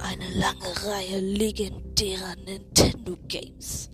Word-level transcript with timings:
eine 0.00 0.28
lange 0.34 0.86
Reihe 0.86 1.20
legendärer 1.20 2.36
Nintendo 2.44 3.16
Games. 3.28 3.90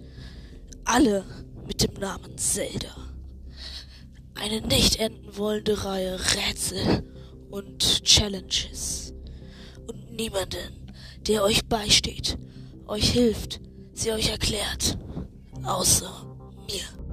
Alle 0.84 1.24
mit 1.66 1.82
dem 1.82 1.94
Namen 1.94 2.36
Zelda. 2.36 2.94
Eine 4.34 4.60
nicht 4.60 4.96
enden 4.96 5.36
wollende 5.36 5.84
Reihe 5.84 6.18
Rätsel 6.34 7.04
und 7.50 8.04
Challenges. 8.04 9.14
Und 9.86 10.12
niemanden, 10.12 10.92
der 11.20 11.42
euch 11.44 11.64
beisteht, 11.66 12.38
euch 12.86 13.10
hilft, 13.10 13.60
sie 13.92 14.12
euch 14.12 14.30
erklärt. 14.30 14.98
Außer 15.62 16.36
mir. 16.66 17.04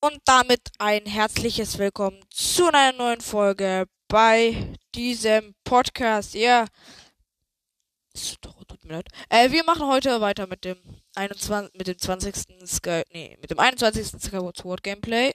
Und 0.00 0.18
damit 0.26 0.60
ein 0.78 1.06
herzliches 1.06 1.78
Willkommen 1.78 2.20
zu 2.30 2.68
einer 2.68 2.96
neuen 2.96 3.20
Folge 3.20 3.86
bei 4.14 4.72
diesem 4.94 5.56
Podcast. 5.64 6.34
Ja, 6.34 6.66
tut 8.40 8.84
mir 8.84 8.92
leid. 8.92 9.08
Äh, 9.28 9.50
wir 9.50 9.64
machen 9.64 9.88
heute 9.88 10.20
weiter 10.20 10.46
mit 10.46 10.64
dem 10.64 10.78
21, 11.16 11.76
mit 11.76 11.88
dem 11.88 11.98
20. 11.98 12.64
Sky, 12.64 13.02
nee, 13.10 13.36
mit 13.40 13.50
dem 13.50 13.58
21. 13.58 14.22
Skyward 14.22 14.56
Sword 14.56 14.84
Gameplay. 14.84 15.32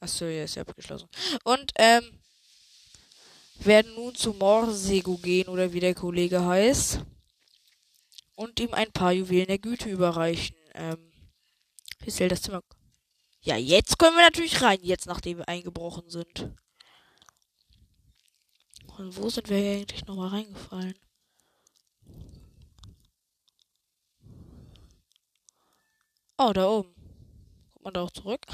Achso, 0.00 0.24
ja, 0.24 0.44
ist 0.44 0.54
ja 0.54 0.62
abgeschlossen. 0.62 1.06
Und, 1.44 1.72
ähm, 1.76 2.18
werden 3.58 3.94
nun 3.94 4.14
zu 4.14 4.32
Morsego 4.32 5.18
gehen, 5.18 5.48
oder 5.48 5.70
wie 5.74 5.80
der 5.80 5.94
Kollege 5.94 6.46
heißt. 6.46 7.00
Und 8.36 8.58
ihm 8.58 8.72
ein 8.72 8.90
paar 8.90 9.12
Juwelen 9.12 9.48
der 9.48 9.58
Güte 9.58 9.90
überreichen. 9.90 10.56
Ähm, 10.72 11.12
wie 12.00 12.10
soll 12.10 12.28
das 12.30 12.40
Zimmer 12.40 12.62
ja, 13.42 13.56
jetzt 13.56 13.98
können 13.98 14.16
wir 14.16 14.24
natürlich 14.24 14.62
rein, 14.62 14.78
jetzt 14.82 15.06
nachdem 15.06 15.38
wir 15.38 15.48
eingebrochen 15.48 16.08
sind. 16.08 16.50
Und 18.98 19.14
wo 19.16 19.28
sind 19.28 19.48
wir 19.50 19.56
eigentlich 19.58 20.06
nochmal 20.06 20.28
reingefallen? 20.28 20.94
Oh, 26.38 26.52
da 26.54 26.66
oben. 26.66 26.94
Kommt 27.72 27.84
man 27.84 27.94
da 27.94 28.02
auch 28.02 28.10
zurück? 28.10 28.46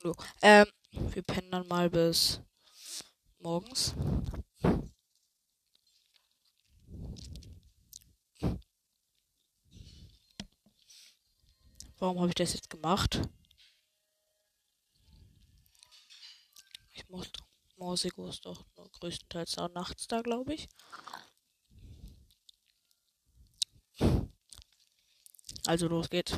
So. 0.00 0.14
Ähm, 0.42 0.66
wir 0.92 1.22
pennen 1.22 1.50
dann 1.50 1.66
mal 1.66 1.90
bis 1.90 2.40
morgens. 3.38 3.94
Warum 11.98 12.20
habe 12.20 12.28
ich 12.28 12.34
das 12.36 12.54
jetzt 12.54 12.70
gemacht? 12.70 13.20
Morsego 17.78 18.28
ist 18.28 18.44
doch 18.44 18.64
nur 18.76 18.90
größtenteils 18.90 19.56
auch 19.58 19.70
nachts 19.70 20.06
da, 20.08 20.20
glaube 20.20 20.54
ich. 20.54 20.68
Also 25.66 25.86
los 25.86 26.10
geht's. 26.10 26.32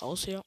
Raus 0.00 0.24
hier. 0.24 0.42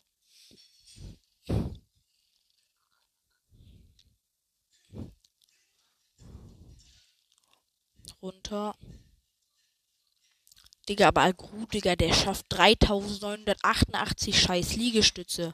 Runter. 8.22 8.76
Digga, 10.88 11.08
aber 11.08 11.34
gut, 11.34 11.74
Digga, 11.74 11.96
der 11.96 12.14
schafft 12.14 12.46
3988 12.50 14.40
scheiß 14.40 14.76
Liegestütze. 14.76 15.54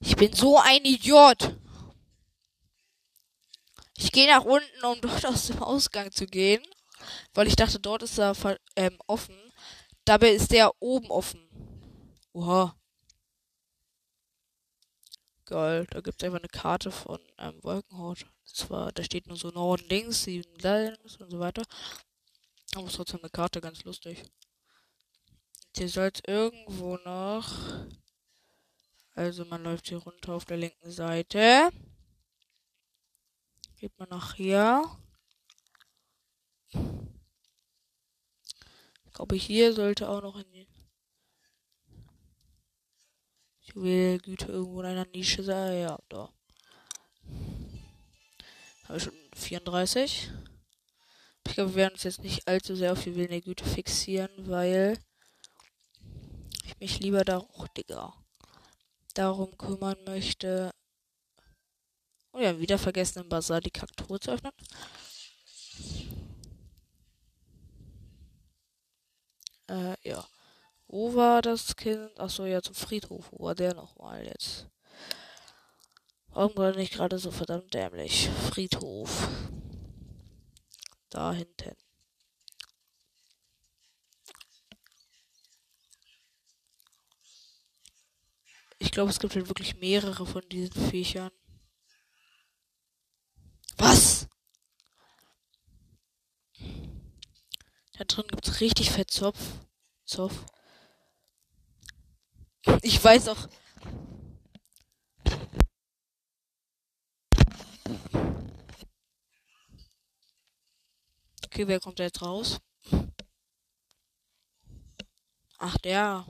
Ich 0.00 0.16
bin 0.16 0.32
so 0.32 0.58
ein 0.58 0.84
Idiot. 0.84 1.56
Ich 3.96 4.12
gehe 4.12 4.28
nach 4.28 4.44
unten, 4.44 4.84
um 4.84 5.00
dort 5.00 5.26
aus 5.26 5.48
dem 5.48 5.62
Ausgang 5.62 6.12
zu 6.12 6.26
gehen. 6.26 6.62
Weil 7.34 7.46
ich 7.46 7.56
dachte, 7.56 7.80
dort 7.80 8.02
ist 8.02 8.18
er 8.18 8.34
ähm, 8.76 8.98
offen. 9.06 9.36
Dabei 10.04 10.30
ist 10.30 10.52
der 10.52 10.70
oben 10.80 11.10
offen. 11.10 11.40
Oha. 12.32 12.76
Geil. 15.44 15.86
Da 15.90 16.00
gibt 16.00 16.22
es 16.22 16.26
einfach 16.26 16.38
eine 16.38 16.48
Karte 16.48 16.90
von 16.90 17.20
ähm, 17.38 17.58
Wolkenhaut. 17.62 18.26
Zwar, 18.44 18.92
da 18.92 19.02
steht 19.02 19.26
nur 19.26 19.36
so 19.36 19.50
Norden 19.50 19.88
links, 19.88 20.24
Süden 20.24 20.54
links 20.58 21.16
und 21.16 21.30
so 21.30 21.38
weiter. 21.38 21.62
Aber 22.74 22.84
es 22.84 22.90
ist 22.90 22.96
trotzdem 22.96 23.20
eine 23.20 23.30
Karte, 23.30 23.60
ganz 23.60 23.84
lustig. 23.84 24.22
Hier 25.76 25.88
soll 25.88 26.10
es 26.12 26.20
irgendwo 26.26 26.96
noch 26.98 27.52
also 29.18 29.44
man 29.46 29.64
läuft 29.64 29.88
hier 29.88 29.98
runter 29.98 30.34
auf 30.34 30.44
der 30.44 30.58
linken 30.58 30.92
Seite. 30.92 31.70
Geht 33.76 33.98
man 33.98 34.08
nach 34.10 34.34
hier. 34.34 34.84
Ich 39.04 39.12
glaube, 39.12 39.34
hier 39.34 39.72
sollte 39.72 40.08
auch 40.08 40.22
noch 40.22 40.36
in 40.38 40.48
die 40.52 40.68
Juwelgüte 43.62 44.52
irgendwo 44.52 44.82
in 44.82 44.86
einer 44.86 45.06
Nische 45.06 45.42
sein. 45.42 45.80
Ja, 45.80 45.98
da. 46.08 46.32
Habe 48.84 48.98
ich 48.98 49.02
schon 49.02 49.18
34. 49.34 50.30
Ich 51.44 51.54
glaube, 51.54 51.70
wir 51.70 51.76
werden 51.76 51.94
uns 51.94 52.04
jetzt 52.04 52.22
nicht 52.22 52.46
allzu 52.46 52.76
sehr 52.76 52.92
auf 52.92 53.04
Juwelen 53.04 53.30
der 53.30 53.40
Güte 53.40 53.64
fixieren, 53.64 54.48
weil 54.48 54.96
ich 56.64 56.78
mich 56.78 57.00
lieber 57.00 57.24
da. 57.24 57.38
Oh, 57.38 57.66
Digga 57.76 58.14
darum 59.18 59.56
kümmern 59.58 59.98
möchte. 60.04 60.70
Oh 62.32 62.38
ja, 62.38 62.58
wieder 62.60 62.78
vergessen 62.78 63.22
im 63.22 63.28
Bazar 63.28 63.60
die 63.60 63.70
Kaktur 63.70 64.20
zu 64.20 64.30
öffnen. 64.30 64.52
Äh, 69.68 69.96
ja. 70.08 70.24
Wo 70.86 71.14
war 71.14 71.42
das 71.42 71.76
Kind? 71.76 72.18
Achso, 72.18 72.46
ja, 72.46 72.62
zum 72.62 72.74
Friedhof. 72.74 73.30
Wo 73.32 73.46
war 73.46 73.54
der 73.54 73.74
nochmal 73.74 74.24
jetzt? 74.24 74.68
Warum 76.28 76.56
war 76.56 76.74
nicht 76.74 76.94
gerade 76.94 77.18
so 77.18 77.30
verdammt 77.30 77.74
dämlich? 77.74 78.28
Friedhof. 78.48 79.28
Da 81.10 81.32
hinten. 81.32 81.76
Glaube, 88.98 89.12
es 89.12 89.20
gibt 89.20 89.36
halt 89.36 89.46
wirklich 89.46 89.76
mehrere 89.76 90.26
von 90.26 90.42
diesen 90.48 90.90
Viechern. 90.90 91.30
Was? 93.76 94.26
Da 97.92 98.02
drin 98.02 98.26
gibt 98.26 98.48
es 98.48 98.60
richtig 98.60 98.90
fett 98.90 99.08
Zopf. 99.08 99.38
Zopf. 100.04 100.44
Ich 102.82 103.04
weiß 103.04 103.28
auch. 103.28 103.48
Okay, 111.44 111.68
wer 111.68 111.78
kommt 111.78 112.00
da 112.00 112.02
jetzt 112.02 112.20
raus? 112.20 112.58
Ach, 115.58 115.78
der. 115.78 116.26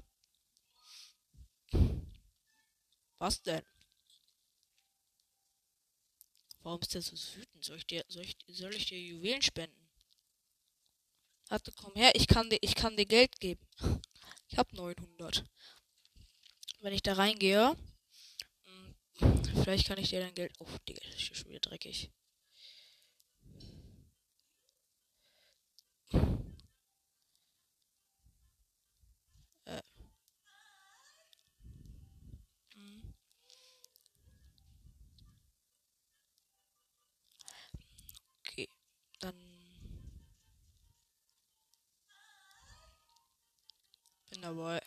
Was 3.19 3.43
denn? 3.43 3.63
Warum 6.63 6.81
ist 6.81 6.95
der 6.95 7.03
so 7.03 7.17
wütend? 7.37 7.65
Soll 7.65 7.79
ich 7.79 7.87
dir, 7.87 8.05
soll 8.09 8.25
ich, 8.25 8.37
soll 8.47 8.75
ich 8.75 8.87
dir 8.87 9.01
Juwelen 9.01 9.43
spenden? 9.43 9.89
Warte, 11.49 11.73
komm 11.73 11.95
her, 11.95 12.13
ich 12.15 12.27
kann 12.27 12.51
dir, 12.51 12.59
ich 12.61 12.75
kann 12.75 12.97
dir 12.97 13.07
Geld 13.07 13.41
geben. 13.41 13.67
Ich 14.49 14.59
hab 14.59 14.73
900. 14.73 15.45
Wenn 16.81 16.93
ich 16.93 17.03
da 17.03 17.15
reingehe, 17.15 17.75
hm, 18.65 19.45
vielleicht 19.63 19.87
kann 19.87 19.99
ich 19.99 20.11
dir 20.11 20.21
dann 20.21 20.35
Geld. 20.35 20.53
Oh, 20.59 20.67
Digga, 20.87 21.01
das 21.07 21.17
ist 21.17 21.37
schon 21.37 21.49
wieder 21.49 21.61
dreckig. 21.61 22.11
dabei 44.43 44.81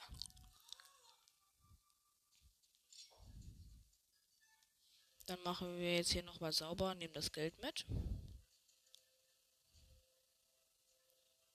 Dann 5.32 5.44
machen 5.44 5.78
wir 5.78 5.96
jetzt 5.96 6.12
hier 6.12 6.24
nochmal 6.24 6.52
sauber, 6.52 6.94
nehmen 6.94 7.14
das 7.14 7.32
Geld 7.32 7.58
mit. 7.62 7.86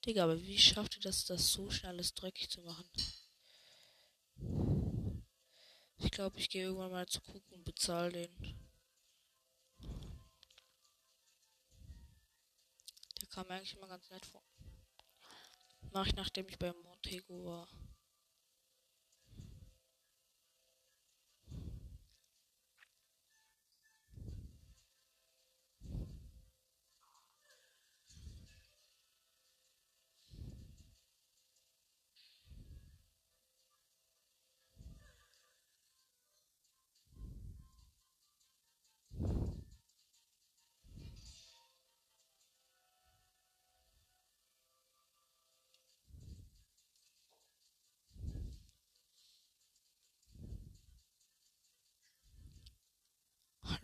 Digga, 0.03 0.23
aber 0.23 0.41
wie 0.41 0.57
schafft 0.57 0.95
ihr 0.95 1.01
das, 1.01 1.25
das 1.25 1.51
so 1.51 1.69
schnell 1.69 1.91
alles 1.91 2.15
dreckig 2.15 2.49
zu 2.49 2.61
machen? 2.61 2.89
Ich 5.97 6.09
glaube, 6.09 6.39
ich 6.39 6.49
gehe 6.49 6.63
irgendwann 6.63 6.89
mal 6.89 7.07
zu 7.07 7.21
gucken 7.21 7.53
und 7.53 7.65
bezahle 7.65 8.11
den. 8.11 8.57
Der 13.21 13.27
kam 13.29 13.45
eigentlich 13.51 13.75
immer 13.75 13.87
ganz 13.87 14.09
nett 14.09 14.25
vor. 14.25 14.41
Mach 15.91 16.07
ich, 16.07 16.15
nachdem 16.15 16.49
ich 16.49 16.57
bei 16.57 16.73
Montego 16.73 17.45
war. 17.45 17.67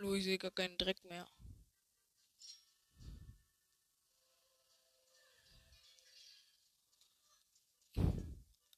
Hallo, 0.03 0.19
sehe 0.19 0.37
gar 0.37 0.51
keinen 0.51 0.77
Dreck 0.77 1.01
mehr. 1.05 1.25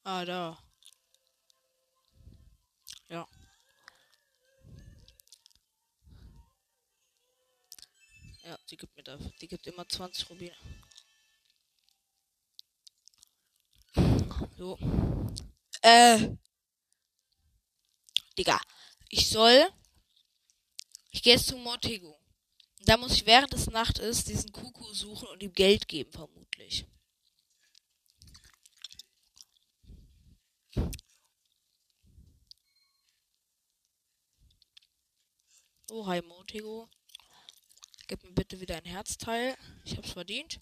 Ah, 0.04 0.24
da. 0.24 0.56
Ja. 3.08 3.26
Ja, 8.44 8.56
die 8.70 8.76
gibt 8.76 8.96
mir 8.96 9.02
da. 9.02 9.18
Die 9.40 9.48
gibt 9.48 9.66
immer 9.66 9.88
20 9.88 10.30
Rubine. 10.30 10.54
So. 14.56 14.78
Äh. 15.82 16.36
Digga. 18.38 18.60
Ich 19.08 19.28
soll. 19.28 19.66
Ich 21.16 21.22
gehe 21.22 21.32
jetzt 21.32 21.46
zu 21.46 21.56
Montego. 21.56 22.20
Da 22.80 22.98
muss 22.98 23.14
ich 23.14 23.24
während 23.24 23.54
es 23.54 23.70
Nacht 23.70 23.98
ist 23.98 24.28
diesen 24.28 24.52
Kuckuck 24.52 24.94
suchen 24.94 25.28
und 25.28 25.42
ihm 25.42 25.54
Geld 25.54 25.88
geben, 25.88 26.12
vermutlich. 26.12 26.86
Oh, 35.90 36.06
hi 36.06 36.20
Montego. 36.20 36.90
Gib 38.08 38.22
mir 38.22 38.32
bitte 38.32 38.60
wieder 38.60 38.76
ein 38.76 38.84
Herzteil. 38.84 39.56
Ich 39.86 39.96
hab's 39.96 40.12
verdient. 40.12 40.60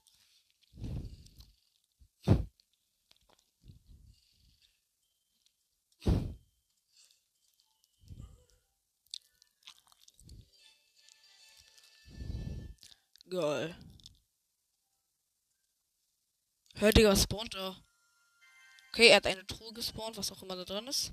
Geil. 13.31 13.75
Hört 16.77 16.99
ihr, 16.99 17.09
was 17.09 17.25
spawnt 17.25 17.55
da? 17.55 17.77
Okay, 18.89 19.09
er 19.09 19.17
hat 19.17 19.27
eine 19.27 19.47
Truhe 19.47 19.73
gespawnt, 19.75 20.17
was 20.17 20.33
auch 20.33 20.43
immer 20.43 20.57
da 20.57 20.65
drin 20.65 20.87
ist. 20.87 21.13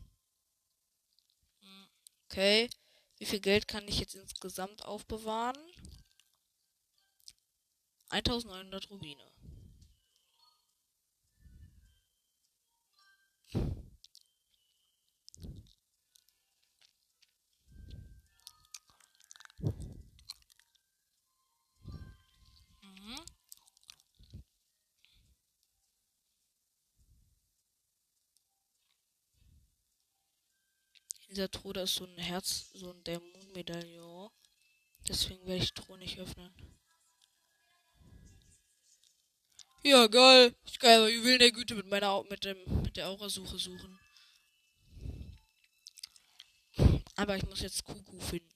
Okay. 2.30 2.70
Wie 3.18 3.26
viel 3.26 3.40
Geld 3.40 3.68
kann 3.68 3.88
ich 3.88 4.00
jetzt 4.00 4.16
insgesamt 4.16 4.84
aufbewahren? 4.86 5.58
1900 8.10 8.90
Rubine. 8.90 9.24
Mhm. 22.84 23.16
In 31.16 31.21
dieser 31.32 31.50
Truhe 31.50 31.80
ist 31.80 31.96
so 31.96 32.06
ein 32.06 32.18
Herz, 32.18 32.70
so 32.74 32.92
ein 32.92 33.04
Dämonenmedaillon. 33.04 34.30
Deswegen 35.08 35.46
werde 35.48 35.64
ich 35.64 35.74
die 35.74 35.82
Truhe 35.82 35.98
nicht 35.98 36.20
öffnen. 36.20 36.54
Ja, 39.84 40.06
geil. 40.08 40.56
Ich 40.66 40.78
aber 40.80 41.10
Juwelen 41.10 41.40
der 41.40 41.52
Güte 41.52 41.74
mit 41.74 41.88
meiner 41.88 42.24
mit 42.24 42.44
dem 42.44 42.58
mit 42.84 42.98
der 42.98 43.08
Aurasuche 43.10 43.58
suchen. 43.58 44.00
Aber 47.16 47.36
ich 47.36 47.44
muss 47.44 47.62
jetzt 47.62 47.84
Kuku 47.84 48.20
finden. 48.20 48.50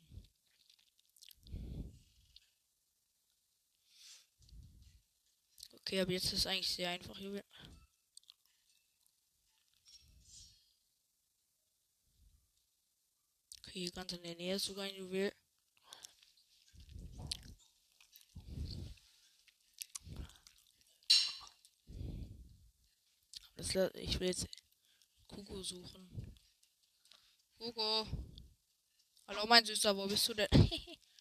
Okay, 5.74 6.02
aber 6.02 6.12
jetzt 6.12 6.32
ist 6.34 6.46
eigentlich 6.46 6.70
sehr 6.70 6.90
einfach. 6.90 7.18
Juwel. 7.18 7.44
Hier 13.80 13.92
ganz 13.92 14.14
in 14.14 14.24
der 14.24 14.36
Nähe 14.36 14.56
ist 14.56 14.66
sogar 14.66 14.86
ein 14.86 14.96
Juwel. 14.96 15.34
Ich 23.96 24.20
will 24.20 24.28
jetzt 24.28 24.48
Kuko 25.28 25.62
suchen. 25.62 26.34
Kuko. 27.58 28.08
Hallo 29.28 29.46
mein 29.48 29.66
Süßer, 29.66 29.98
wo 29.98 30.08
bist 30.08 30.30
du 30.30 30.34
denn? 30.36 30.48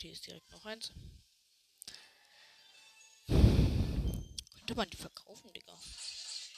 Hier 0.00 0.12
ist 0.12 0.26
direkt 0.26 0.50
noch 0.50 0.64
eins. 0.64 0.92
Könnte 3.26 4.74
man 4.74 4.88
die 4.88 4.96
verkaufen, 4.96 5.52
Digga? 5.52 5.78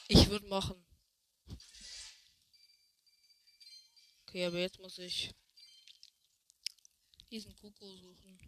Ich 0.07 0.29
würde 0.29 0.47
machen. 0.47 0.77
Okay, 4.23 4.47
aber 4.47 4.59
jetzt 4.61 4.79
muss 4.79 4.97
ich 4.99 5.35
diesen 7.33 7.57
Kuko 7.57 7.97
suchen. 7.97 8.39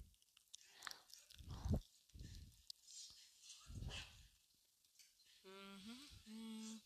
Mhm, 5.42 6.08
mhm. 6.26 6.80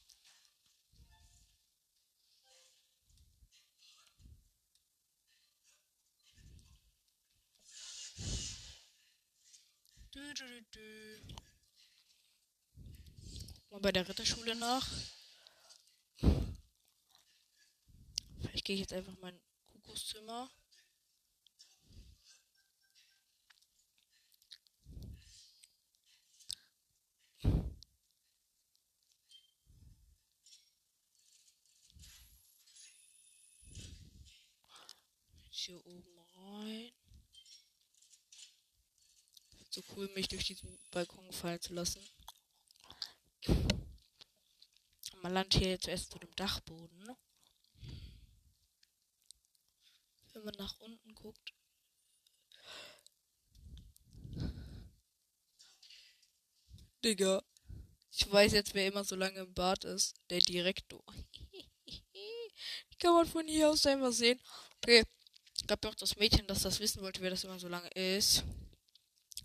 Dü, 10.18 10.34
dü, 10.34 10.64
dü. 10.72 11.20
Mal 13.70 13.80
bei 13.80 13.92
der 13.92 14.08
Ritterschule 14.08 14.56
nach. 14.56 14.88
Vielleicht 18.40 18.64
gehe 18.64 18.74
ich 18.74 18.80
jetzt 18.80 18.92
einfach 18.92 19.14
in 19.14 19.20
mein 19.20 19.40
Kuckuckszimmer. 19.68 20.50
Jetzt 35.44 35.64
hier 35.64 35.86
oben 35.86 36.18
rein. 36.34 36.92
So 39.70 39.84
cool, 39.94 40.08
mich 40.14 40.26
durch 40.28 40.37
diesen 40.48 40.78
Balkon 40.90 41.30
fallen 41.32 41.60
zu 41.60 41.74
lassen. 41.74 42.02
Man 45.22 45.32
landet 45.32 45.54
hier 45.54 45.80
zuerst 45.80 46.12
zu 46.12 46.18
dem 46.18 46.34
Dachboden. 46.36 47.16
Wenn 50.32 50.44
man 50.44 50.54
nach 50.56 50.78
unten 50.80 51.14
guckt. 51.14 51.52
Digga. 57.04 57.42
Ich 58.10 58.30
weiß 58.30 58.52
jetzt, 58.52 58.74
wer 58.74 58.86
immer 58.86 59.04
so 59.04 59.16
lange 59.16 59.40
im 59.40 59.54
Bad 59.54 59.84
ist. 59.84 60.16
Der 60.30 60.40
Direktor. 60.40 61.04
Kann 62.98 63.14
man 63.14 63.26
von 63.26 63.46
hier 63.46 63.70
aus 63.70 63.86
einfach 63.86 64.12
sehen. 64.12 64.40
Okay. 64.76 65.04
Gab 65.66 65.84
ja 65.84 65.90
auch 65.90 65.94
das 65.94 66.16
Mädchen, 66.16 66.46
das 66.46 66.62
das 66.62 66.80
wissen 66.80 67.02
wollte, 67.02 67.20
wer 67.20 67.30
das 67.30 67.44
immer 67.44 67.58
so 67.58 67.68
lange 67.68 67.88
ist. 67.90 68.44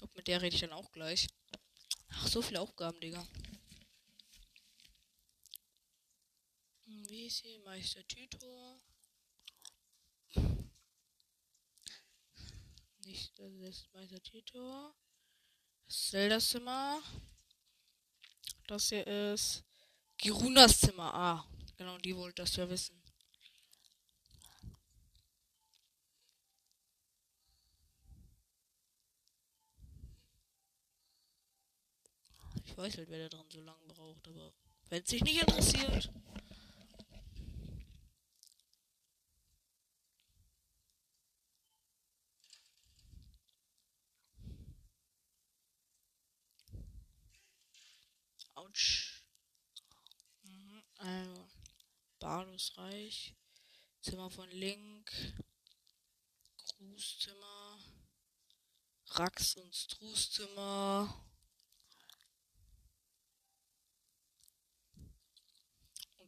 Und 0.04 0.14
mit 0.18 0.28
der 0.28 0.42
rede 0.42 0.54
ich 0.54 0.62
dann 0.62 0.74
auch 0.74 0.92
gleich. 0.92 1.30
Ach, 2.10 2.28
so 2.28 2.42
viele 2.42 2.60
Aufgaben, 2.60 3.00
Digga. 3.00 3.26
wie 6.86 7.28
ist 7.28 7.40
hier? 7.40 7.60
Meister 7.60 8.06
Titor. 8.08 8.82
Nicht, 13.06 13.40
das 13.40 13.54
ist 13.54 13.94
Meister 13.94 14.22
Titor. 14.22 14.94
Das 15.86 16.10
Zelda-Zimmer. 16.10 17.02
Das 18.68 18.90
hier 18.90 19.08
ist 19.08 19.64
Girunas 20.18 20.80
Zimmer. 20.82 21.14
Ah, 21.14 21.48
genau, 21.78 21.98
die 22.00 22.16
wollte 22.16 22.42
das 22.42 22.56
ja 22.58 22.70
wissen. 22.70 23.03
Ich 32.74 32.78
weiß 32.80 32.98
halt, 32.98 33.10
wer 33.12 33.30
da 33.30 33.38
dran 33.38 33.46
so 33.52 33.62
lange 33.62 33.86
braucht, 33.86 34.28
aber 34.28 34.52
wenn 34.90 35.04
es 35.04 35.10
sich 35.12 35.24
nicht 35.24 35.40
interessiert. 35.40 36.12
Autsch. 48.56 49.24
Mhm, 50.42 50.84
also, 50.98 51.48
Badus 52.18 52.76
Reich. 52.76 53.36
Zimmer 54.02 54.32
von 54.32 54.50
Link. 54.50 55.12
Grußzimmer. 56.58 57.78
Rax 59.10 59.58
und 59.58 59.76
Strußzimmer. 59.76 61.33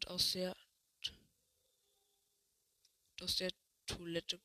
Aus 0.06 0.32
der 0.34 0.56
aus 3.22 3.36
der 3.38 3.52
Toilette 3.88 4.40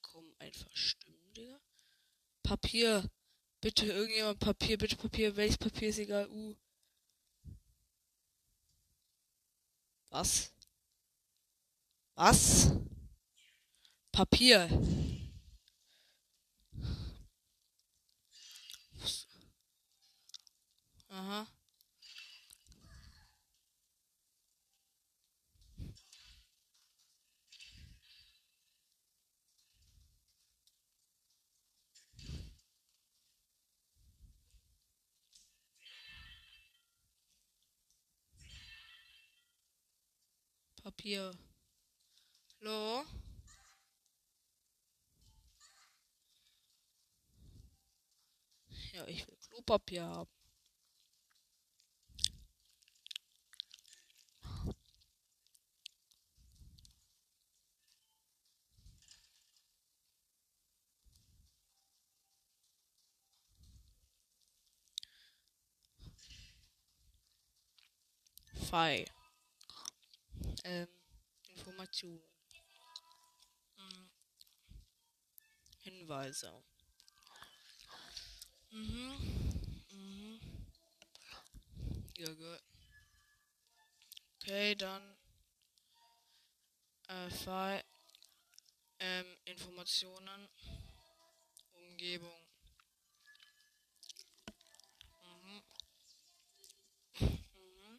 kommen 0.00 0.34
einfach 0.38 0.74
Stimmen, 0.74 1.34
Digga. 1.34 1.60
Papier. 2.42 3.10
Bitte 3.60 3.86
irgendjemand 3.86 4.38
Papier, 4.38 4.78
bitte 4.78 4.96
Papier. 4.96 5.34
Welches 5.36 5.58
Papier 5.58 5.88
ist 5.88 5.98
egal. 5.98 6.28
Uh. 6.28 6.56
Was? 10.10 10.52
Was? 12.14 12.72
Papier. 14.12 14.68
Aha. 21.08 21.53
Papier. 40.96 41.32
Hallo? 42.60 43.04
Ja, 48.92 49.06
ich 49.06 49.26
will 49.26 49.36
Klopapier 49.50 50.06
haben. 50.06 50.30
Fei. 68.70 69.04
Ähm, 70.64 70.88
Informationen. 71.50 72.20
Hinweise. 75.84 76.50
Mhm. 78.72 79.16
Mhm. 79.92 80.40
Ja, 82.18 82.28
gut. 82.32 82.60
Okay, 84.42 84.74
dann 84.76 85.02
äh, 87.08 87.30
File, 87.30 87.82
ähm, 88.98 89.26
Informationen, 89.44 90.48
Umgebung. 91.74 92.32
Mhm. 95.42 95.60
Mhm. 97.20 97.98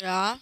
Ja. 0.00 0.38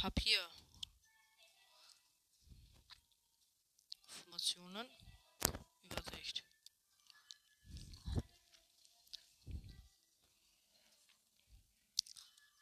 Papier. 0.00 0.50
Informationen. 4.02 4.88
Übersicht. 5.82 6.42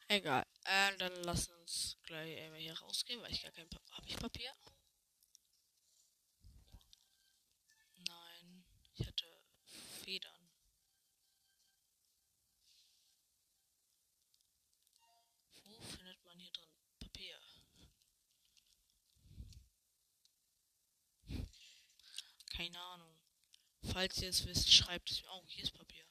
Egal. 0.09 0.47
Äh, 0.65 0.97
dann 0.97 1.15
lass 1.25 1.49
uns 1.49 1.99
gleich 2.05 2.41
einmal 2.41 2.59
hier 2.61 2.79
rausgehen, 2.79 3.21
weil 3.21 3.31
ich 3.31 3.43
gar 3.43 3.53
kein 3.53 3.69
Papier. 3.69 3.97
Habe 3.97 4.09
ich 4.09 4.17
Papier? 4.17 4.53
Nein. 8.07 8.65
Ich 8.95 9.07
hatte 9.07 9.27
Federn. 10.03 10.49
Wo 15.65 15.81
findet 15.83 16.25
man 16.25 16.39
hier 16.39 16.53
drin 16.53 16.69
Papier? 16.99 17.39
Keine 22.51 22.81
Ahnung. 22.81 23.15
Falls 23.99 24.23
ihr 24.23 24.29
es 24.29 24.47
wisst, 24.47 24.73
schreibt 24.73 25.11
es 25.11 25.23
mir. 25.23 25.29
Oh, 25.33 25.45
hier 25.49 25.65
ist 25.65 25.73
Papier. 25.73 26.05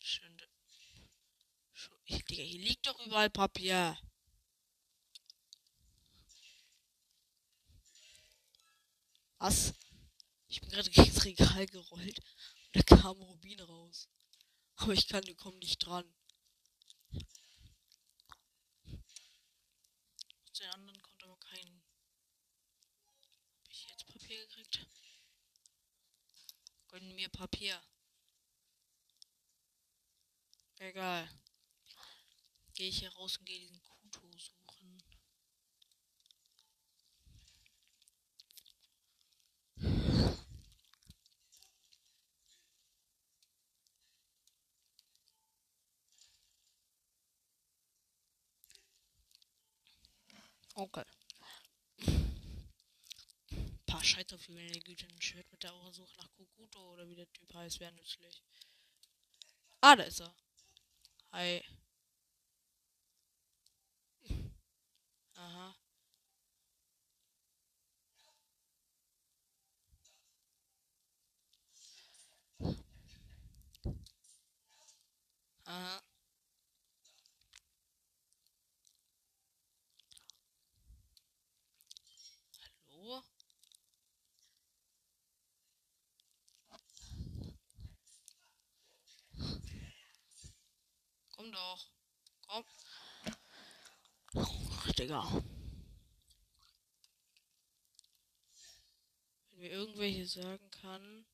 Schön. 0.00 0.36
Ich, 2.06 2.24
hier 2.28 2.44
liegt 2.58 2.84
doch 2.84 2.98
überall 3.06 3.30
Papier. 3.30 3.96
Was? 9.38 9.74
Ich 10.48 10.60
bin 10.60 10.70
gerade 10.70 10.90
gegen 10.90 11.14
das 11.14 11.24
Regal 11.24 11.66
gerollt 11.66 12.18
und 12.18 12.74
da 12.74 12.82
kam 12.82 13.22
Rubin 13.22 13.60
raus. 13.60 14.08
Aber 14.76 14.92
ich 14.92 15.08
kann, 15.08 15.24
komm 15.36 15.58
nicht 15.58 15.78
dran. 15.78 16.04
Aus 20.44 20.58
den 20.58 20.70
anderen 20.70 21.02
kommt 21.02 21.24
aber 21.24 21.38
kein. 21.38 21.82
Hab 23.62 23.70
ich 23.70 23.88
jetzt 23.88 24.06
Papier 24.06 24.46
gekriegt? 24.46 24.86
Gönn 26.88 27.14
mir 27.14 27.28
Papier. 27.28 27.82
Egal. 30.78 31.28
Gehe 32.74 32.88
ich 32.88 32.98
hier 32.98 33.12
raus 33.14 33.38
und 33.38 33.46
gehe 33.46 33.60
diesen 33.60 33.80
Okay. 50.78 51.04
Ein 53.50 53.78
paar 53.86 54.04
Scheiter 54.04 54.38
für 54.38 54.52
meine 54.52 54.78
Güte. 54.80 55.06
Ein 55.06 55.22
Schwert 55.22 55.50
mit 55.50 55.62
der 55.62 55.72
Aura-Suche 55.72 56.14
nach 56.18 56.30
Kokuto 56.32 56.92
oder 56.92 57.08
wie 57.08 57.14
der 57.14 57.32
Typ 57.32 57.54
heißt, 57.54 57.80
wäre 57.80 57.92
nützlich. 57.94 58.42
Ah, 59.80 59.96
da 59.96 60.02
ist 60.04 60.20
er. 60.20 60.34
Hi. 61.32 61.62
Aha. 65.36 65.74
Aha. 75.66 76.05
Doch. 91.56 91.90
Komm. 92.46 92.64
Digga. 94.98 95.42
Wenn 99.50 99.58
mir 99.58 99.70
irgendwelche 99.70 100.26
sagen 100.26 100.70
kann, 100.70 101.26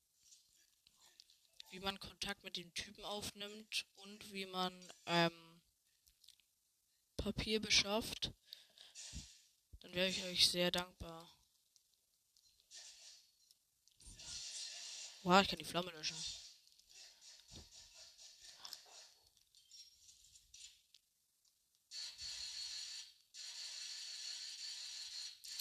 wie 1.69 1.79
man 1.79 1.99
Kontakt 1.99 2.43
mit 2.43 2.55
dem 2.55 2.73
Typen 2.73 3.03
aufnimmt 3.03 3.85
und 3.95 4.33
wie 4.33 4.45
man 4.45 4.73
ähm, 5.05 5.61
Papier 7.17 7.59
beschafft, 7.59 8.31
dann 9.81 9.93
wäre 9.93 10.07
ich 10.07 10.23
euch 10.23 10.49
sehr 10.49 10.71
dankbar. 10.71 11.29
Wow, 15.23 15.41
ich 15.41 15.47
kann 15.47 15.59
die 15.59 15.65
Flamme 15.65 15.91
löschen. 15.91 16.17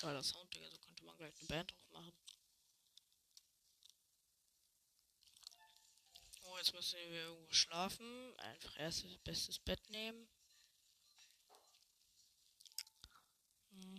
Geiler 0.02 0.20
Sound, 0.20 0.52
Digga. 0.52 0.68
So 0.68 0.78
könnte 0.78 1.04
man 1.04 1.16
gleich 1.16 1.32
eine 1.38 1.46
Band 1.46 1.70
drauf 1.70 1.90
machen. 1.92 2.12
Oh, 6.42 6.58
jetzt 6.58 6.74
müssen 6.74 6.98
wir 6.98 7.22
irgendwo 7.22 7.52
schlafen. 7.52 8.36
Einfach 8.38 8.80
erstes 8.80 9.16
bestes 9.18 9.60
Bett 9.60 9.88
nehmen. 9.90 10.28
Hm. 13.70 13.98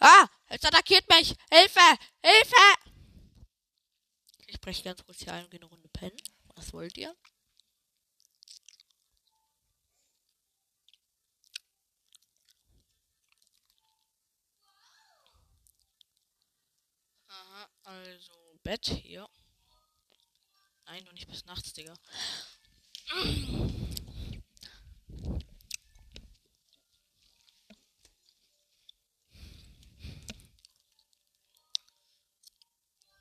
Ah! 0.00 0.28
Jetzt 0.50 0.66
attackiert 0.66 1.08
mich! 1.08 1.36
Hilfe! 1.48 1.98
Hilfe! 2.22 2.85
Breche 4.66 4.82
ganz 4.82 5.04
kurz 5.04 5.18
hier 5.20 5.32
ein 5.32 5.44
und 5.44 5.50
gehe 5.52 5.60
eine 5.60 5.68
Runde 5.68 5.88
pennen. 5.90 6.16
Was 6.56 6.72
wollt 6.72 6.98
ihr? 6.98 7.14
Aha, 17.28 17.68
also 17.84 18.58
Bett 18.64 18.86
hier. 18.86 19.28
Nein, 20.86 21.04
noch 21.04 21.12
nicht 21.12 21.28
bis 21.28 21.44
nachts, 21.44 21.72
Digga. 21.72 21.94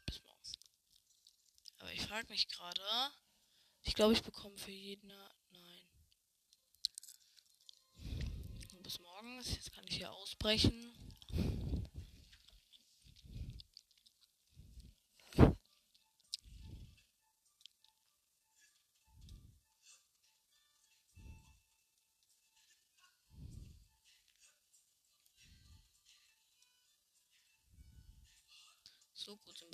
Bis 0.08 0.24
morgens. 0.24 0.54
Aber 1.78 1.92
ich 1.94 2.05
frage 2.16 2.30
mich 2.30 2.48
gerade. 2.48 2.82
Ich 3.84 3.94
glaube, 3.94 4.14
ich 4.14 4.24
bekomme 4.24 4.58
für 4.58 4.72
jeden. 4.72 5.12
Nein. 5.52 5.90
Bis 8.84 9.02
morgens. 9.02 9.52
Jetzt 9.52 9.74
kann 9.74 9.84
ich 9.90 9.98
hier 9.98 10.14
ausbrechen. 10.14 10.96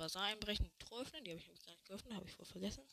Bazar 0.01 0.23
einbrechen. 0.23 0.71
Truhe 0.79 1.03
öffnen. 1.03 1.23
Die 1.23 1.29
habe 1.29 1.39
ich 1.39 1.45
nämlich 1.45 1.63
gar 1.63 1.73
nicht 1.73 1.85
geöffnet. 1.85 2.15
Habe 2.15 2.25
ich 2.27 2.33
voll 2.33 2.45
vergessen. 2.47 2.83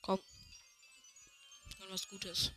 Komm. 0.00 0.18
Irgendwas 1.78 2.08
Gutes. 2.08 2.52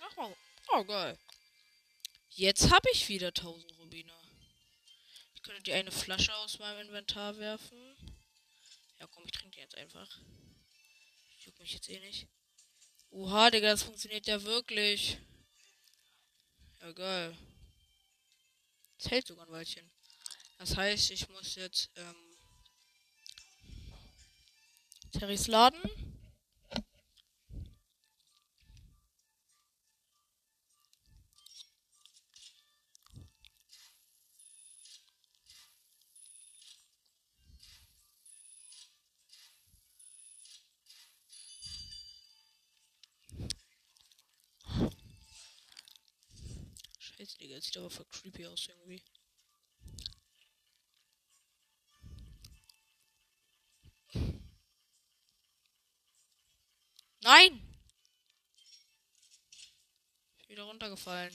Ach 0.00 0.16
mal. 0.16 0.36
Oh, 0.68 0.84
geil. 0.84 1.18
Jetzt 2.28 2.70
habe 2.70 2.88
ich 2.92 3.08
wieder 3.08 3.28
1000 3.28 3.76
Rubine. 3.78 4.14
Ich 5.34 5.42
könnte 5.42 5.60
die 5.64 5.72
eine 5.72 5.90
Flasche 5.90 6.36
aus 6.36 6.60
meinem 6.60 6.86
Inventar 6.86 7.36
werfen. 7.38 7.96
Ja, 9.00 9.08
komm, 9.08 9.24
ich 9.24 9.32
trinke 9.32 9.56
die 9.56 9.60
jetzt 9.60 9.76
einfach. 9.76 10.20
Juckt 11.40 11.58
mich 11.58 11.72
jetzt 11.72 11.90
eh 11.90 11.98
nicht. 11.98 12.28
Oha, 13.10 13.50
Digga, 13.50 13.70
das 13.70 13.82
funktioniert 13.82 14.28
ja 14.28 14.40
wirklich. 14.44 15.18
Ja, 16.84 16.92
geil. 16.92 17.34
Das 18.98 19.10
hält 19.10 19.26
sogar 19.26 19.46
ein 19.46 19.52
Weilchen. 19.52 19.90
Das 20.58 20.76
heißt, 20.76 21.12
ich 21.12 21.26
muss 21.30 21.54
jetzt, 21.54 21.90
ähm, 21.96 22.14
Terrys 25.12 25.46
laden. 25.46 25.80
Scheiße, 47.16 47.38
Digga, 47.38 47.56
das 47.56 47.63
sieht 47.74 47.80
aber 47.80 47.90
voll 47.90 48.06
creepy 48.06 48.46
aus 48.46 48.68
irgendwie. 48.68 49.02
Nein! 57.22 57.60
Ist 60.38 60.48
wieder 60.48 60.62
runtergefallen. 60.64 61.32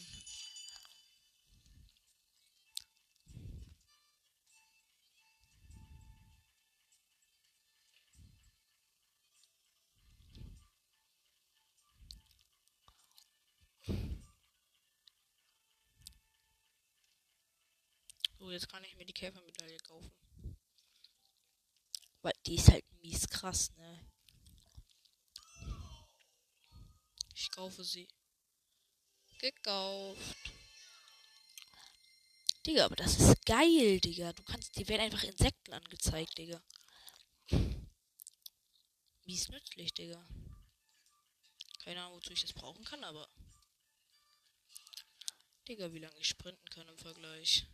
So, 18.50 18.54
jetzt 18.54 18.68
kann 18.68 18.84
ich 18.84 18.96
mir 18.96 19.06
die 19.06 19.14
Käfermedaille 19.14 19.78
kaufen. 19.78 20.12
Weil 22.24 22.34
die 22.48 22.56
ist 22.56 22.72
halt 22.72 22.84
mies 22.94 23.30
krass, 23.30 23.72
ne? 23.76 24.12
Ich 27.36 27.52
kaufe 27.52 27.84
sie. 27.84 28.08
Gekauft. 29.38 30.36
Digga, 32.66 32.86
aber 32.86 32.96
das 32.96 33.20
ist 33.20 33.46
geil, 33.46 34.00
Digga. 34.00 34.34
Du 34.34 34.42
kannst, 34.42 34.76
dir 34.76 34.88
werden 34.88 35.02
einfach 35.02 35.22
Insekten 35.22 35.72
angezeigt, 35.72 36.36
Digga. 36.36 36.60
Mies 39.26 39.50
nützlich, 39.50 39.94
Digga. 39.94 40.28
Keine 41.84 42.02
Ahnung, 42.02 42.18
wozu 42.18 42.34
ich 42.34 42.42
das 42.42 42.54
brauchen 42.54 42.84
kann, 42.84 43.04
aber. 43.04 43.30
Digga, 45.68 45.94
wie 45.94 46.00
lange 46.00 46.18
ich 46.18 46.30
sprinten 46.30 46.68
kann 46.72 46.88
im 46.88 46.98
Vergleich. 46.98 47.68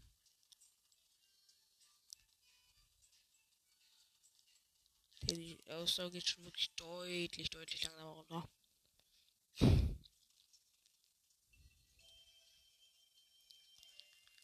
Digga, 5.29 5.39
Die 5.39 5.71
Ausdauer 5.71 6.11
geht 6.11 6.27
schon 6.27 6.43
wirklich 6.45 6.69
deutlich, 6.75 7.49
deutlich 7.49 7.83
langsamer 7.83 8.11
runter. 8.11 8.49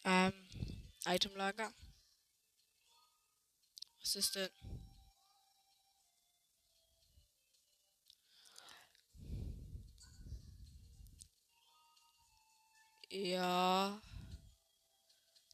Ähm, 0.03 0.33
Itemlager. 1.05 1.71
Was 3.99 4.15
ist 4.15 4.35
denn? 4.35 4.49
Ja. 13.09 14.01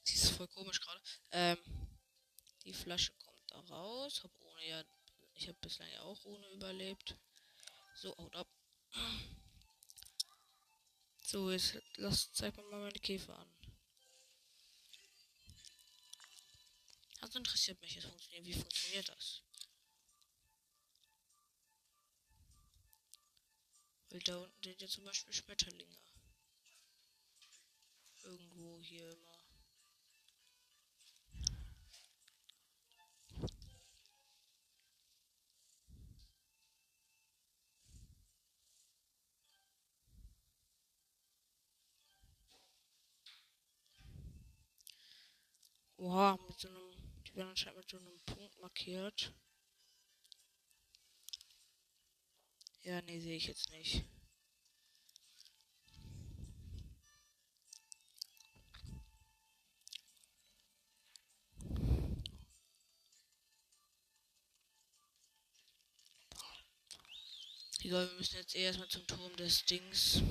Sie 0.04 0.16
ist 0.16 0.30
voll 0.32 0.48
komisch 0.48 0.80
gerade. 0.80 1.02
Ähm, 1.32 1.58
die 2.64 2.74
Flasche 2.74 3.12
kommt 3.26 3.52
da 3.52 3.60
raus. 3.74 4.24
Hab 4.24 4.32
ohne 4.42 4.68
ja. 4.68 4.84
Ich 5.38 5.48
habe 5.48 5.58
bislang 5.62 5.90
ja 5.92 6.02
auch 6.02 6.26
ohne 6.26 6.50
überlebt. 6.50 7.16
So, 7.94 8.18
haut 8.18 8.36
ab. 8.36 8.48
So, 11.22 11.52
jetzt 11.52 11.78
lass, 11.98 12.32
zeig 12.34 12.58
mir 12.58 12.64
mal 12.64 12.82
meine 12.82 13.00
Käfer 13.00 13.38
an. 13.38 13.54
Das 17.22 17.36
interessiert 17.36 17.80
mich. 17.82 17.94
Jetzt 17.96 18.08
funktioniert. 18.08 18.46
Wie 18.46 18.54
funktioniert 18.54 19.10
das? 19.10 19.44
Weil 24.10 24.22
da 24.22 24.38
unten 24.38 24.64
sind 24.64 24.82
ja 24.82 24.88
zum 24.88 25.04
Beispiel 25.04 25.34
Schmetterlinge. 25.34 25.98
Irgendwo 28.24 28.82
hier 28.82 29.12
immer. 29.12 29.37
Oha, 46.08 46.40
mit 46.48 46.58
so 46.58 46.70
einem, 46.70 46.94
die 47.28 47.36
werden 47.36 47.50
anscheinend 47.50 47.80
mit 47.80 47.90
so 47.90 47.98
einem 47.98 48.18
Punkt 48.26 48.58
markiert. 48.62 49.34
Ja, 52.84 53.02
nee, 53.02 53.20
sehe 53.20 53.36
ich 53.36 53.48
jetzt 53.48 53.70
nicht. 53.72 54.06
Egal, 67.84 68.10
wir 68.10 68.18
müssen 68.18 68.38
jetzt 68.38 68.56
erstmal 68.56 68.88
zum 68.88 69.06
Turm 69.08 69.36
des 69.36 69.66
Dings. 69.66 70.22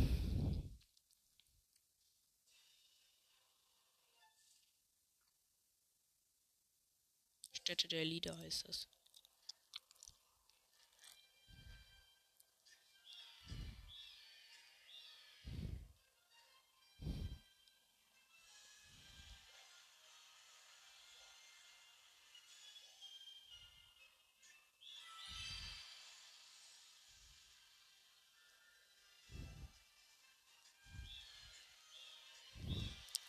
Stätte 7.86 7.96
der 7.96 8.04
Lieder 8.04 8.36
heißt 8.38 8.66
das. 8.66 8.88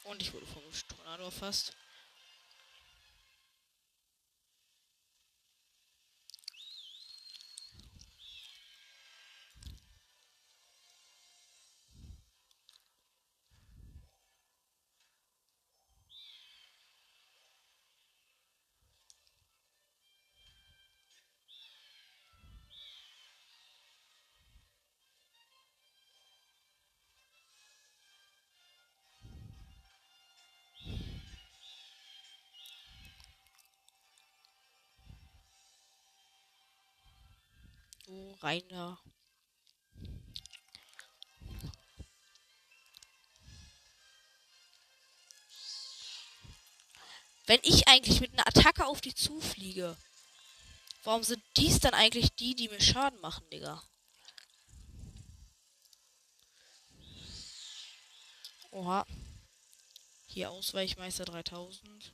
Und 0.06 0.22
ich 0.22 0.34
wurde 0.34 0.46
vom 0.48 0.64
Tornado 0.88 1.26
erfasst. 1.26 1.77
So, 38.08 38.38
rein 38.42 38.64
da. 38.70 38.98
Wenn 47.48 47.60
ich 47.64 47.90
eigentlich 47.90 48.22
mit 48.22 48.32
einer 48.32 48.48
Attacke 48.48 48.86
auf 48.86 49.02
die 49.02 49.14
zufliege, 49.14 49.98
warum 51.04 51.24
sind 51.24 51.44
dies 51.58 51.82
dann 51.82 51.94
eigentlich 51.94 52.34
die, 52.36 52.56
die 52.56 52.70
mir 52.70 52.80
Schaden 52.80 53.20
machen, 53.20 53.50
Digga? 53.50 53.84
Oha. 58.72 59.06
Hier 60.28 60.50
Ausweichmeister 60.50 61.26
3000. 61.26 62.14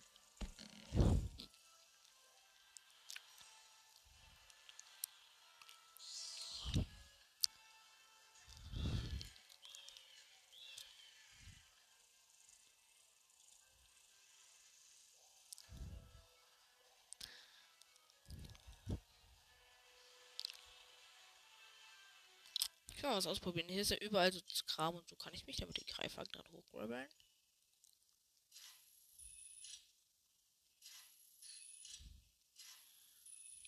Ich 23.03 23.05
will 23.05 23.11
mal 23.11 23.17
was 23.17 23.27
ausprobieren. 23.27 23.67
Hier 23.67 23.81
ist 23.81 23.91
ja 23.91 23.97
überall 23.97 24.31
so 24.31 24.39
Kram 24.65 24.95
und 24.95 25.09
so. 25.09 25.17
Kann 25.17 25.33
ich 25.33 25.45
mich 25.45 25.57
damit 25.57 25.75
die 25.75 25.85
Greifhaken 25.85 26.31
dran 26.31 26.49
hochgrabbeln? 26.53 27.09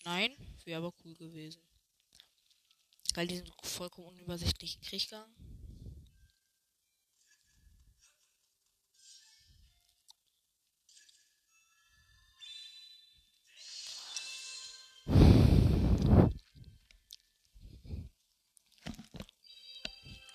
Nein, 0.06 0.34
wäre 0.64 0.78
aber 0.78 0.94
cool 1.04 1.14
gewesen. 1.16 1.60
Weil 3.12 3.26
die 3.26 3.36
sind 3.36 3.52
vollkommen 3.62 4.06
unübersichtlichen 4.06 4.80
Krieg 4.80 5.04
gegangen. 5.04 5.55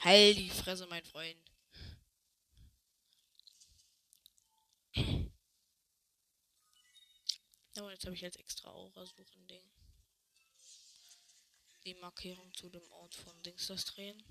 Heil 0.03 0.33
die 0.33 0.49
Fresse, 0.49 0.87
mein 0.87 1.05
Freund. 1.05 1.37
Ja, 7.75 7.83
und 7.83 7.91
jetzt 7.91 8.05
habe 8.05 8.15
ich 8.15 8.21
jetzt 8.21 8.39
extra 8.39 8.71
Aura 8.71 9.05
suchen 9.05 9.47
Ding. 9.47 9.63
Die 11.85 11.93
Markierung 11.93 12.51
zu 12.55 12.67
dem 12.69 12.91
Ort 12.91 13.13
von 13.13 13.43
Dings 13.43 13.67
das 13.67 13.85
drehen. 13.85 14.23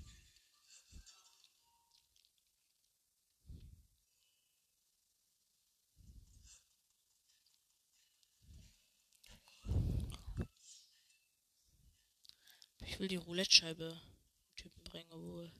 Ich 12.81 12.99
will 12.99 13.07
die 13.07 13.15
Roulette-Scheibe 13.15 14.10
Typen 14.91 15.09
bringen 15.09 15.31
wohl. 15.31 15.51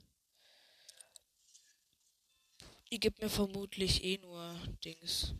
Die 2.92 3.00
gibt 3.00 3.22
mir 3.22 3.30
vermutlich 3.30 4.04
eh 4.04 4.18
nur 4.18 4.56
Dings. 4.84 5.34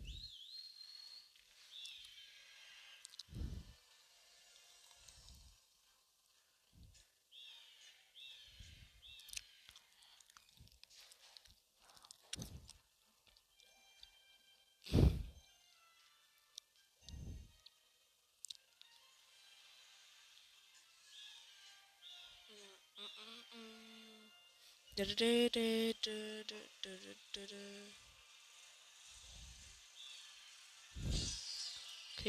Okay, 25.02 25.16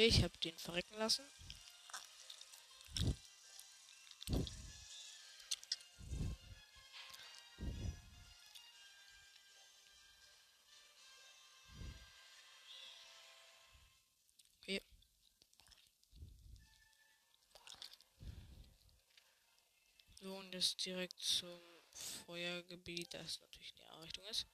ich 0.07 0.23
habe 0.23 0.35
den 0.43 0.57
verrecken 0.57 0.97
lassen. 0.97 1.23
Okay. 14.63 14.81
So, 20.19 20.41
direkt 20.83 21.21
zum 21.21 21.72
Feuergebiet, 21.93 23.13
das 23.13 23.39
natürlich 23.41 23.73
die 23.73 23.83
Einrichtung 23.85 24.25
ist. 24.25 24.47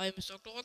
I'm 0.00 0.14
Mr. 0.16 0.38
Clock. 0.38 0.64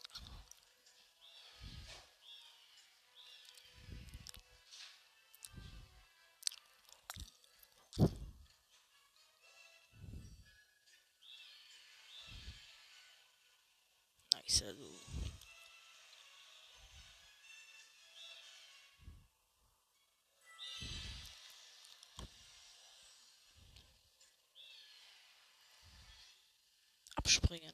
Abspringen. 27.25 27.73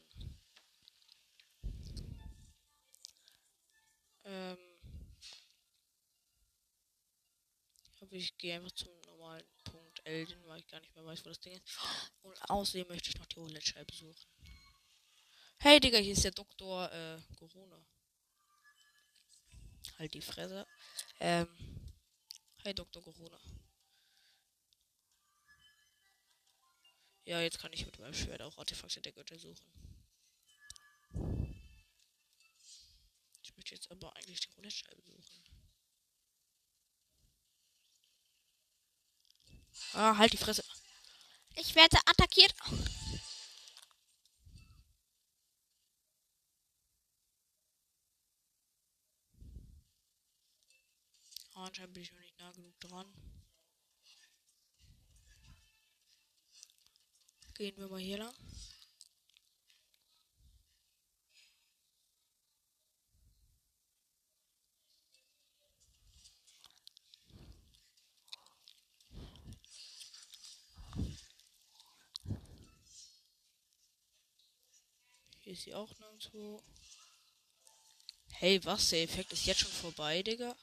Ähm. 4.23 4.57
Aber 7.99 8.13
ich 8.13 8.37
gehe 8.37 8.55
einfach 8.55 8.71
zum 8.71 8.93
normalen 9.01 9.45
Punkt 9.65 10.01
Elden, 10.05 10.41
weil 10.47 10.59
ich 10.59 10.67
gar 10.67 10.79
nicht 10.79 10.95
mehr 10.95 11.05
weiß, 11.05 11.25
wo 11.25 11.29
das 11.29 11.41
Ding 11.41 11.51
ist. 11.51 11.63
Und 12.21 12.49
außerdem 12.49 12.87
möchte 12.87 13.09
ich 13.09 13.17
noch 13.17 13.25
die 13.25 13.39
Roulette 13.39 13.85
besuchen. 13.85 14.25
Hey 15.57 15.81
Digga, 15.81 15.97
hier 15.97 16.13
ist 16.13 16.23
der 16.23 16.31
Doktor 16.31 16.89
äh, 16.89 17.19
Corona. 17.37 17.85
Halt 19.99 20.13
die 20.13 20.21
Fresse. 20.21 20.65
Ähm. 21.19 21.47
Hey 22.63 22.73
Dr. 22.73 23.03
Corona. 23.03 23.39
Ja, 27.31 27.39
jetzt 27.39 27.59
kann 27.59 27.71
ich 27.71 27.85
mit 27.85 27.97
meinem 27.97 28.13
Schwert 28.13 28.41
auch 28.41 28.57
Artefakte 28.57 28.99
der 28.99 29.13
Götter 29.13 29.39
suchen. 29.39 29.65
Ich 33.41 33.55
möchte 33.55 33.73
jetzt 33.73 33.89
aber 33.89 34.13
eigentlich 34.17 34.41
die 34.41 34.49
Roulette-Scheibe 34.49 35.01
suchen. 35.01 35.43
Ah, 39.93 40.17
halt 40.17 40.33
die 40.33 40.37
Fresse. 40.37 40.61
Ich 41.55 41.73
werde 41.73 41.99
attackiert. 42.05 42.53
Anscheinend 51.53 51.93
bin 51.93 52.03
ich 52.03 52.11
noch 52.11 52.19
nicht 52.19 52.37
nah 52.39 52.51
genug 52.51 52.77
dran. 52.81 53.30
Gehen 57.61 57.77
wir 57.77 57.89
mal 57.89 57.99
hier 57.99 58.17
lang. 58.17 58.33
Hier 75.41 75.53
ist 75.53 75.61
sie 75.61 75.75
auch 75.75 75.93
nirgendwo. 75.99 76.63
Hey, 78.31 78.59
was? 78.65 78.89
Der 78.89 79.03
Effekt 79.03 79.33
ist 79.33 79.45
jetzt 79.45 79.59
schon 79.59 79.71
vorbei, 79.71 80.23
Digga. 80.23 80.55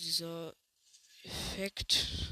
Dieser 0.00 0.54
Effekt. 1.24 2.30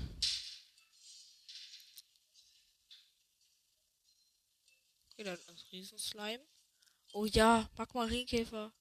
Okay, 5.13 5.25
da 5.25 5.35
ist 5.35 5.49
ein 5.49 5.57
Riesenslime. 5.73 6.47
Oh 7.13 7.27
ja, 7.27 7.69
Magmarinkäfer. 7.77 8.73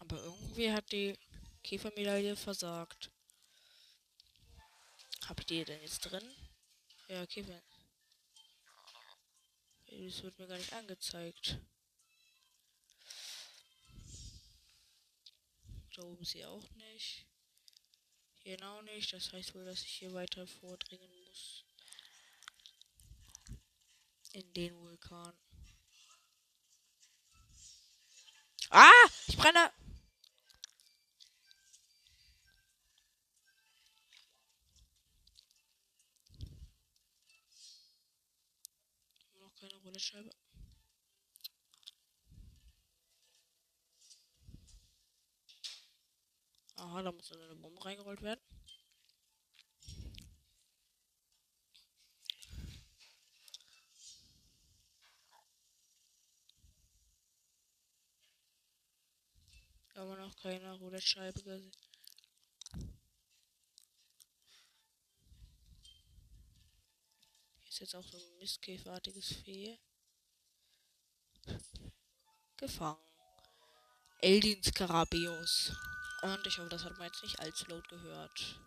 Aber 0.00 0.22
irgendwie 0.22 0.72
hat 0.72 0.90
die 0.92 1.18
Käfermedaille 1.62 2.36
versagt. 2.36 3.10
Hab 5.26 5.40
ich 5.40 5.46
die 5.46 5.64
denn 5.64 5.80
jetzt 5.82 6.00
drin? 6.00 6.24
Ja, 7.08 7.26
Käfer. 7.26 7.62
Das 9.86 10.22
wird 10.22 10.38
mir 10.38 10.46
gar 10.46 10.58
nicht 10.58 10.72
angezeigt. 10.72 11.58
Da 15.98 16.04
oben 16.04 16.24
sie 16.24 16.44
auch 16.44 16.70
nicht. 16.76 17.26
Hier 18.44 18.62
auch 18.62 18.82
nicht. 18.82 19.12
Das 19.12 19.32
heißt 19.32 19.52
wohl, 19.56 19.64
dass 19.64 19.82
ich 19.82 19.94
hier 19.94 20.12
weiter 20.12 20.46
vordringen 20.46 21.10
muss. 21.24 21.64
In 24.30 24.52
den 24.52 24.78
Vulkan. 24.78 25.36
Ah! 28.70 28.92
Ich 29.26 29.36
brenne! 29.36 29.72
Noch 39.40 39.54
keine 39.56 39.74
Rollscheibe. 39.78 40.30
Aha, 46.78 47.02
da 47.02 47.10
muss 47.10 47.32
eine 47.32 47.56
Bombe 47.56 47.84
reingerollt 47.84 48.22
werden. 48.22 48.40
Aber 59.94 60.16
noch 60.16 60.36
keine 60.36 60.78
Roulette-Scheibe 60.78 61.42
gesehen. 61.42 61.72
Hier 67.56 67.68
ist 67.68 67.80
jetzt 67.80 67.96
auch 67.96 68.06
so 68.06 68.16
ein 68.16 68.38
Mistkäferartiges 68.38 69.34
Fee. 69.42 69.80
Gefangen. 72.56 73.02
Eldins 74.20 74.72
Karabios. 74.72 75.72
Und 76.22 76.46
ich 76.46 76.58
hoffe, 76.58 76.68
das 76.68 76.84
hat 76.84 76.98
man 76.98 77.06
jetzt 77.06 77.22
nicht 77.22 77.38
allzu 77.38 77.64
laut 77.66 77.88
gehört. 77.88 78.60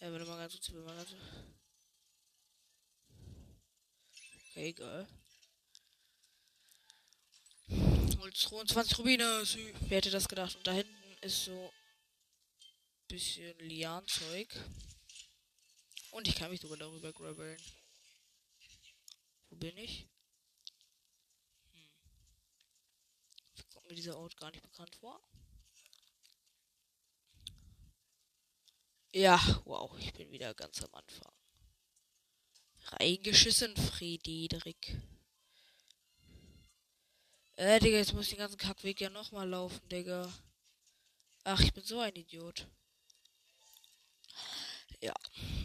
Ja, 0.00 0.12
warte 0.12 0.24
mal 0.26 0.36
ganz 0.36 0.52
kurz, 0.54 0.70
mal 0.70 0.96
ganz 0.96 1.14
Okay, 4.50 4.72
geil. 4.72 5.06
Holz 8.18 8.40
22 8.40 8.98
Rubine. 8.98 9.42
Wer 9.88 9.98
hätte 9.98 10.10
das 10.10 10.28
gedacht? 10.28 10.56
Und 10.56 10.66
da 10.66 10.72
hinten 10.72 11.16
ist 11.20 11.44
so 11.44 11.68
ein 11.68 13.06
bisschen 13.06 13.56
Lianzeug. 13.60 14.48
Und 16.10 16.26
ich 16.26 16.34
kann 16.34 16.50
mich 16.50 16.60
sogar 16.60 16.78
darüber 16.78 17.12
grabbeln. 17.12 17.60
Wo 19.50 19.56
bin 19.56 19.76
ich? 19.76 20.08
Mir 23.88 23.94
dieser 23.94 24.18
Ort 24.18 24.36
gar 24.36 24.50
nicht 24.50 24.62
bekannt 24.62 24.94
vor. 24.96 25.20
Ja, 29.12 29.40
wow, 29.64 29.96
ich 29.98 30.12
bin 30.12 30.30
wieder 30.30 30.54
ganz 30.54 30.82
am 30.82 30.94
Anfang. 30.94 31.32
Reingeschissen, 32.84 33.76
Friedrich. 33.76 34.96
Äh, 37.56 37.80
Digga, 37.80 37.96
jetzt 37.98 38.12
muss 38.12 38.26
ich 38.26 38.30
den 38.30 38.38
ganzen 38.38 38.58
Kackweg 38.58 39.00
ja 39.00 39.10
nochmal 39.10 39.48
laufen, 39.48 39.88
Digga. 39.88 40.32
Ach, 41.44 41.60
ich 41.60 41.72
bin 41.72 41.82
so 41.82 41.98
ein 42.00 42.14
Idiot. 42.14 42.66
Ja. 45.00 45.14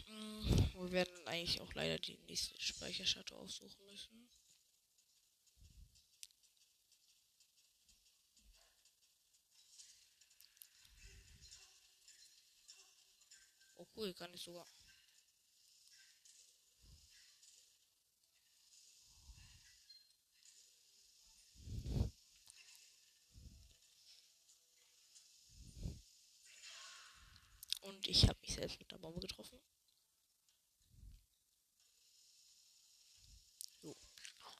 Hm, 0.07 0.71
wir 0.75 0.91
werden 0.91 1.27
eigentlich 1.27 1.61
auch 1.61 1.73
leider 1.73 1.97
die 1.99 2.17
nächste 2.27 2.59
Speicherschatte 2.61 3.35
aufsuchen 3.35 3.85
müssen. 3.85 4.29
Oh 13.75 13.82
cool, 13.95 14.13
kann 14.13 14.33
ich 14.33 14.41
sogar. 14.41 14.67
Und 27.81 28.07
ich 28.07 28.27
habe 28.27 28.39
mich 28.41 28.53
selbst 28.53 28.79
mit 28.79 28.89
der 28.91 28.97
Bombe 28.97 29.19
getroffen. 29.19 29.59
So. 33.81 33.95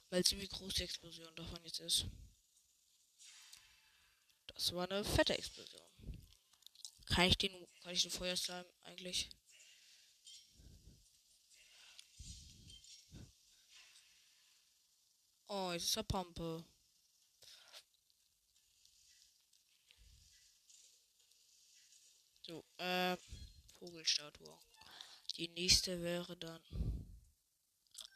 Weil 0.10 0.22
es 0.22 0.32
wie 0.32 0.48
groß 0.48 0.74
die 0.74 0.84
Explosion 0.84 1.34
davon 1.36 1.63
jetzt 1.63 1.80
ist. 1.80 2.06
Das 4.48 4.74
war 4.74 4.89
eine 4.89 5.04
fette 5.04 5.38
Explosion. 5.38 5.82
Kann 7.13 7.28
ich 7.28 7.38
den, 7.38 7.52
kann 7.84 7.93
ich 7.93 8.02
den 8.02 8.10
Feuerslime 8.10 8.65
eigentlich? 8.82 9.30
Oh, 15.47 15.71
jetzt 15.73 15.84
ist 15.84 15.97
er 15.97 16.02
Pampe. 16.02 16.65
So, 22.41 22.65
äh, 22.78 23.15
Vogelstatue. 23.78 24.58
Die 25.38 25.49
nächste 25.49 26.02
wäre 26.02 26.36
dann. 26.36 26.63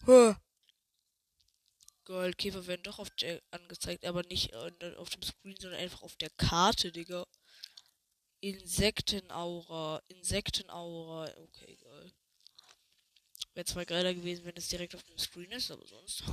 Huh. 0.07 0.33
Goldkäfer 2.05 2.65
werden 2.65 2.81
doch 2.81 2.97
auf 2.97 3.11
der 3.11 3.43
angezeigt, 3.51 4.05
aber 4.05 4.23
nicht 4.23 4.55
auf 4.55 5.09
dem 5.11 5.21
Screen, 5.21 5.55
sondern 5.59 5.81
einfach 5.81 6.01
auf 6.01 6.15
der 6.15 6.31
Karte, 6.31 6.91
Digga. 6.91 7.27
Insektenaura. 8.39 10.01
Insektenaura. 10.07 11.31
Okay, 11.37 11.75
geil. 11.75 12.13
Wäre 13.53 13.65
zwar 13.65 13.85
geiler 13.85 14.13
gewesen, 14.13 14.45
wenn 14.45 14.55
es 14.55 14.67
direkt 14.67 14.95
auf 14.95 15.03
dem 15.03 15.17
Screen 15.17 15.51
ist, 15.51 15.71
aber 15.71 15.85
sonst. 15.87 16.23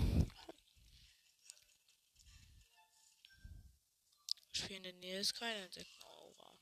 Spiel 4.52 4.76
in 4.76 4.82
der 4.82 4.92
Nähe 4.94 5.20
ist 5.20 5.34
keine 5.34 5.66
Insektenaura. 5.66 6.52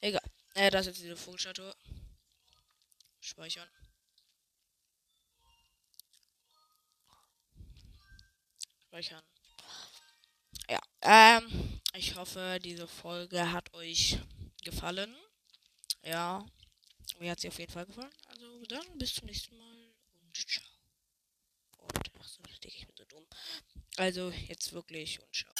Egal. 0.00 0.30
Äh, 0.54 0.70
das 0.70 0.82
ist 0.82 0.86
jetzt 0.88 1.02
diese 1.02 1.16
Vogelstatue. 1.16 1.74
Speichern. 3.20 3.68
Speichern. 8.86 9.22
Ja, 10.68 10.80
ähm, 11.02 11.80
ich 11.94 12.16
hoffe, 12.16 12.58
diese 12.60 12.88
Folge 12.88 13.52
hat 13.52 13.72
euch 13.74 14.18
gefallen. 14.62 15.14
Ja, 16.02 16.44
mir 17.18 17.30
hat 17.30 17.40
sie 17.40 17.48
auf 17.48 17.58
jeden 17.58 17.72
Fall 17.72 17.86
gefallen. 17.86 18.12
Also 18.26 18.64
dann 18.66 18.98
bis 18.98 19.14
zum 19.14 19.26
nächsten 19.26 19.56
Mal 19.56 19.94
und 20.20 20.36
ciao. 20.36 20.64
Und 21.76 22.10
ach 22.18 22.28
so, 22.28 22.42
ich 22.62 22.86
bin 22.86 22.96
so 22.96 23.04
dumm. 23.04 23.26
Also 23.96 24.30
jetzt 24.30 24.72
wirklich 24.72 25.20
und 25.20 25.34
ciao. 25.34 25.52